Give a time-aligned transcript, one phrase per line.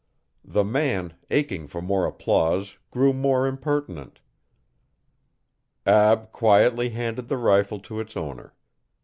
[0.43, 4.19] The man, aching for more applause, grew more impertinent.
[5.85, 8.55] Ab quietly handed the rifle to its owner.